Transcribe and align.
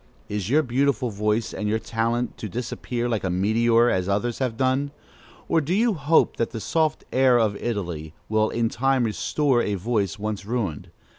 Is 0.27 0.49
your 0.49 0.63
beautiful 0.63 1.11
voice 1.11 1.53
and 1.53 1.69
your 1.69 1.77
talent 1.77 2.35
to 2.39 2.49
disappear 2.49 3.07
like 3.07 3.23
a 3.23 3.29
meteor, 3.29 3.87
as 3.87 4.09
others 4.09 4.39
have 4.39 4.57
done? 4.57 4.89
or 5.47 5.61
do 5.61 5.75
you 5.75 5.93
hope 5.93 6.37
that 6.37 6.49
the 6.49 6.59
soft 6.59 7.03
air 7.13 7.37
of 7.37 7.55
Italy 7.57 8.15
will 8.27 8.49
in 8.49 8.67
time 8.67 9.03
restore 9.03 9.61
a 9.61 9.75
voice 9.75 10.17
once 10.17 10.43
ruined? 10.43 10.89